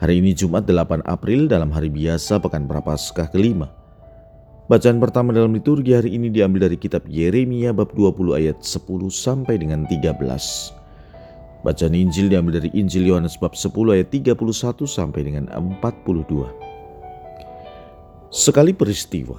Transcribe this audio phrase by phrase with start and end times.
[0.00, 3.68] Hari ini Jumat 8 April dalam hari biasa Pekan Prapaskah kelima.
[4.64, 8.80] Bacaan pertama dalam liturgi hari ini diambil dari kitab Yeremia bab 20 ayat 10
[9.12, 10.16] sampai dengan 13.
[11.60, 16.48] Bacaan Injil diambil dari Injil Yohanes bab 10 ayat 31 sampai dengan 42.
[18.32, 19.36] Sekali peristiwa,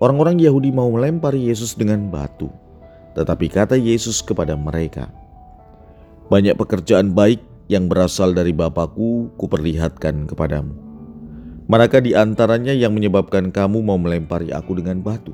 [0.00, 2.48] orang-orang Yahudi mau melempari Yesus dengan batu,
[3.12, 5.12] tetapi kata Yesus kepada mereka,
[6.32, 10.74] "Banyak pekerjaan baik yang berasal dari Bapakku kuperlihatkan kepadamu.
[11.70, 15.30] Manakah di antaranya yang menyebabkan kamu mau melempari aku dengan batu?"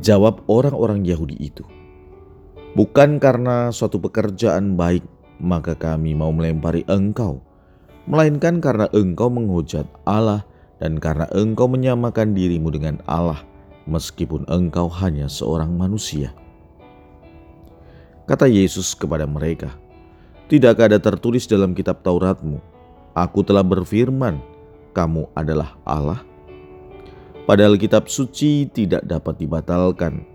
[0.00, 1.60] Jawab orang-orang Yahudi itu,
[2.72, 5.04] "Bukan karena suatu pekerjaan baik
[5.40, 7.40] maka kami mau melempari engkau,
[8.04, 10.44] melainkan karena engkau menghujat Allah
[10.78, 13.40] dan karena engkau menyamakan dirimu dengan Allah,
[13.88, 16.36] meskipun engkau hanya seorang manusia.
[18.28, 19.74] Kata Yesus kepada mereka,
[20.50, 22.58] Tidakkah ada tertulis dalam kitab Tauratmu,
[23.14, 24.42] Aku telah berfirman,
[24.90, 26.26] kamu adalah Allah?
[27.46, 30.26] Padahal kitab suci tidak dapat dibatalkan.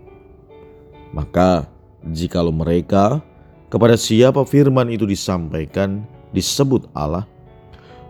[1.12, 1.68] Maka,
[2.00, 3.20] jikalau mereka
[3.68, 7.28] kepada siapa firman itu disampaikan disebut Allah,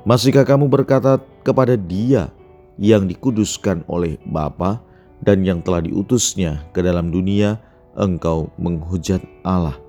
[0.06, 2.30] Masihkah kamu berkata kepada dia
[2.78, 4.78] yang dikuduskan oleh Bapa
[5.18, 7.58] dan yang telah diutusnya ke dalam dunia,
[7.98, 9.85] engkau menghujat Allah?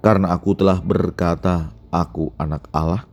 [0.00, 3.04] Karena aku telah berkata, aku anak Allah.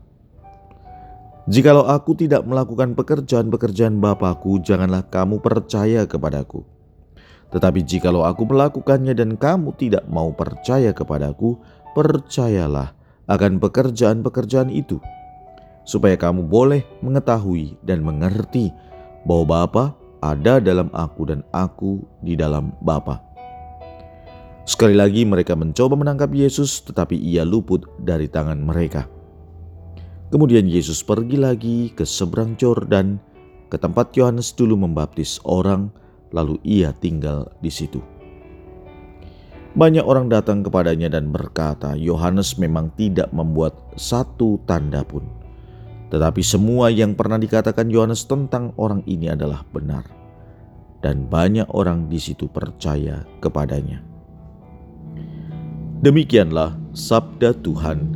[1.48, 6.64] Jikalau aku tidak melakukan pekerjaan-pekerjaan Bapakku, janganlah kamu percaya kepadaku.
[7.52, 11.56] Tetapi jikalau aku melakukannya dan kamu tidak mau percaya kepadaku,
[11.96, 12.92] percayalah
[13.28, 15.00] akan pekerjaan-pekerjaan itu
[15.88, 18.76] supaya kamu boleh mengetahui dan mengerti
[19.24, 19.86] bahwa Bapa
[20.20, 23.27] ada dalam aku dan aku di dalam Bapa.
[24.68, 29.08] Sekali lagi mereka mencoba menangkap Yesus tetapi ia luput dari tangan mereka.
[30.28, 33.16] Kemudian Yesus pergi lagi ke seberang Jordan
[33.72, 35.88] ke tempat Yohanes dulu membaptis orang
[36.36, 38.04] lalu ia tinggal di situ.
[39.72, 45.38] Banyak orang datang kepadanya dan berkata, Yohanes memang tidak membuat satu tanda pun
[46.08, 50.08] tetapi semua yang pernah dikatakan Yohanes tentang orang ini adalah benar,
[51.04, 54.07] dan banyak orang di situ percaya kepadanya.
[55.98, 58.14] Demikianlah sabda Tuhan.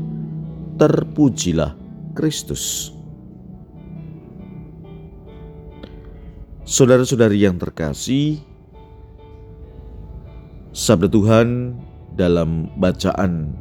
[0.78, 1.74] Terpujilah
[2.14, 2.94] Kristus.
[6.62, 8.38] Saudara-saudari yang terkasih,
[10.69, 11.74] sabda Tuhan
[12.14, 13.58] dalam bacaan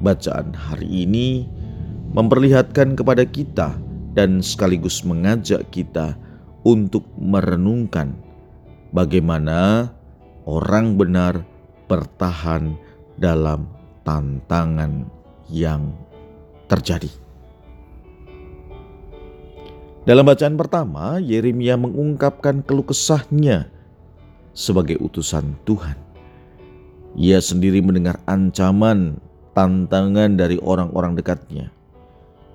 [0.00, 1.44] bacaan hari ini
[2.16, 3.76] memperlihatkan kepada kita
[4.16, 6.16] dan sekaligus mengajak kita
[6.64, 8.16] untuk merenungkan
[8.96, 9.92] bagaimana
[10.48, 11.44] orang benar
[11.84, 12.87] bertahan
[13.18, 13.66] dalam
[14.06, 15.04] tantangan
[15.50, 15.92] yang
[16.70, 17.10] terjadi.
[20.08, 23.68] Dalam bacaan pertama, Yeremia mengungkapkan keluh kesahnya
[24.56, 26.00] sebagai utusan Tuhan.
[27.18, 29.20] Ia sendiri mendengar ancaman,
[29.52, 31.68] tantangan dari orang-orang dekatnya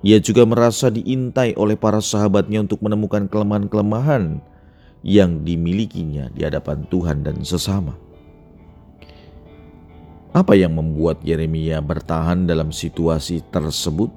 [0.04, 4.36] ia juga merasa diintai oleh para sahabatnya untuk menemukan kelemahan-kelemahan
[5.00, 7.96] yang dimilikinya di hadapan Tuhan dan sesama.
[10.34, 14.10] Apa yang membuat Yeremia bertahan dalam situasi tersebut?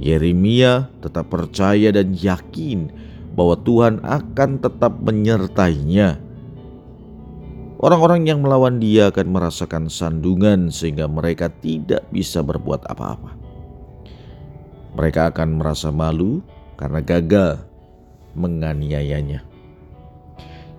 [0.00, 2.88] Yeremia tetap percaya dan yakin
[3.36, 6.16] bahwa Tuhan akan tetap menyertainya.
[7.76, 13.36] Orang-orang yang melawan dia akan merasakan sandungan sehingga mereka tidak bisa berbuat apa-apa.
[14.96, 16.40] Mereka akan merasa malu
[16.80, 17.60] karena gagal
[18.32, 19.44] menganiayanya.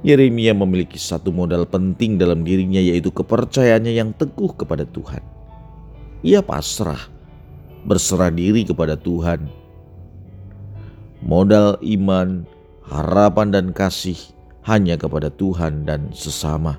[0.05, 5.25] Yeremia memiliki satu modal penting dalam dirinya yaitu kepercayaannya yang teguh kepada Tuhan.
[6.21, 7.01] Ia pasrah,
[7.85, 9.49] berserah diri kepada Tuhan.
[11.25, 12.45] Modal iman,
[12.85, 14.17] harapan dan kasih
[14.69, 16.77] hanya kepada Tuhan dan sesama.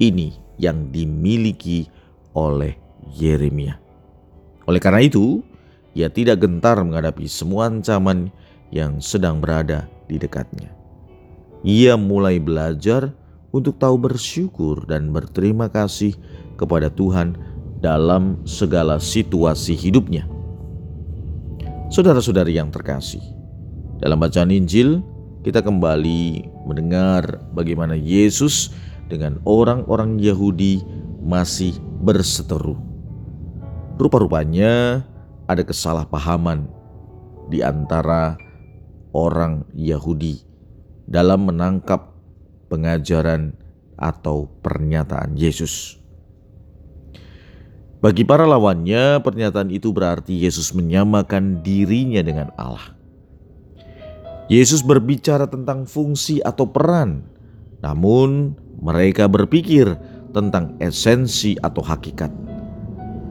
[0.00, 1.92] Ini yang dimiliki
[2.32, 2.72] oleh
[3.14, 3.76] Yeremia.
[4.64, 5.44] Oleh karena itu,
[5.92, 8.32] ia tidak gentar menghadapi semua ancaman
[8.72, 10.83] yang sedang berada di dekatnya.
[11.64, 13.16] Ia mulai belajar
[13.48, 16.12] untuk tahu bersyukur dan berterima kasih
[16.60, 17.40] kepada Tuhan
[17.80, 20.28] dalam segala situasi hidupnya.
[21.88, 23.24] Saudara-saudari yang terkasih,
[23.96, 25.00] dalam bacaan Injil,
[25.40, 28.68] kita kembali mendengar bagaimana Yesus
[29.08, 30.84] dengan orang-orang Yahudi
[31.24, 32.76] masih berseteru.
[33.96, 35.00] Rupa-rupanya
[35.48, 36.68] ada kesalahpahaman
[37.48, 38.36] di antara
[39.16, 40.53] orang Yahudi
[41.04, 42.12] dalam menangkap
[42.68, 43.54] pengajaran
[43.94, 46.00] atau pernyataan Yesus.
[48.04, 52.92] Bagi para lawannya, pernyataan itu berarti Yesus menyamakan dirinya dengan Allah.
[54.52, 57.24] Yesus berbicara tentang fungsi atau peran,
[57.80, 59.96] namun mereka berpikir
[60.36, 62.28] tentang esensi atau hakikat.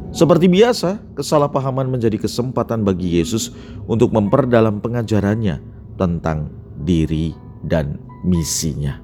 [0.09, 3.53] Seperti biasa, kesalahpahaman menjadi kesempatan bagi Yesus
[3.85, 5.61] untuk memperdalam pengajarannya
[6.01, 6.49] tentang
[6.81, 8.99] diri dan misinya.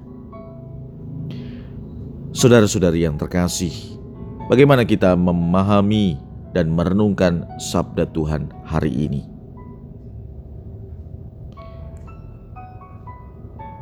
[2.29, 3.73] Saudara-saudari yang terkasih,
[4.47, 6.19] bagaimana kita memahami
[6.53, 9.21] dan merenungkan sabda Tuhan hari ini?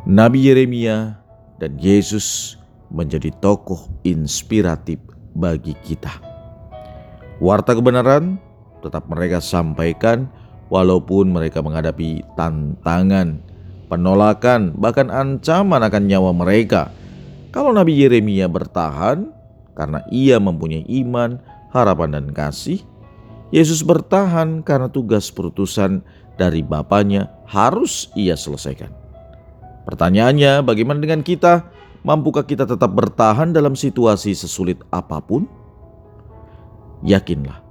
[0.08, 1.20] Nabi Yeremia
[1.60, 2.56] dan Yesus
[2.88, 5.04] menjadi tokoh inspiratif
[5.36, 6.24] bagi kita.
[7.44, 8.40] Warta kebenaran
[8.80, 10.32] tetap mereka sampaikan
[10.72, 13.44] walaupun mereka menghadapi tantangan,
[13.88, 16.92] penolakan, bahkan ancaman akan nyawa mereka.
[17.52, 19.32] Kalau Nabi Yeremia bertahan
[19.74, 21.40] karena ia mempunyai iman,
[21.72, 22.84] harapan, dan kasih,
[23.50, 26.04] Yesus bertahan karena tugas perutusan
[26.36, 28.92] dari Bapaknya harus ia selesaikan.
[29.88, 31.72] Pertanyaannya, bagaimana dengan kita?
[32.04, 35.48] Mampukah kita tetap bertahan dalam situasi sesulit apa pun?
[37.04, 37.64] Yakinlah,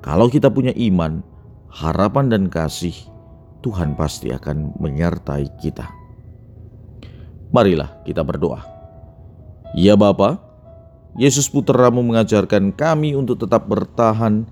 [0.00, 1.20] kalau kita punya iman,
[1.68, 2.94] harapan dan kasih,
[3.60, 5.88] Tuhan pasti akan menyertai kita.
[7.50, 8.62] Marilah kita berdoa.
[9.76, 10.38] Ya Bapa,
[11.16, 14.44] Yesus putramu mengajarkan kami untuk tetap bertahan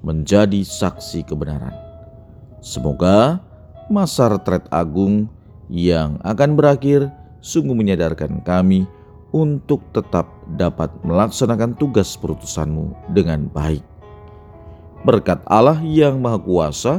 [0.00, 1.74] menjadi saksi kebenaran.
[2.64, 3.40] Semoga
[3.92, 5.28] masa retret agung
[5.70, 7.10] yang akan berakhir
[7.44, 8.88] sungguh menyadarkan kami
[9.30, 10.26] untuk tetap
[10.56, 13.84] dapat melaksanakan tugas perutusanmu dengan baik
[15.06, 16.98] berkat Allah yang Maha Kuasa,